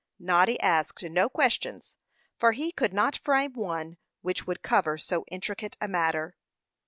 Noddy 0.17 0.59
asked 0.61 1.03
no 1.03 1.29
questions, 1.29 1.95
for 2.35 2.53
he 2.53 2.71
could 2.71 2.91
not 2.91 3.17
frame 3.19 3.53
one 3.53 3.97
which 4.23 4.47
would 4.47 4.63
cover 4.63 4.97
so 4.97 5.25
intricate 5.27 5.77
a 5.79 5.87
matter. 5.87 6.35